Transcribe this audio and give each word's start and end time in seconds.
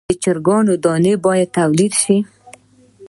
د 0.09 0.11
چرګانو 0.23 0.73
دانه 0.83 1.13
باید 1.25 1.49
تولید 1.57 1.93
شي. 2.03 2.17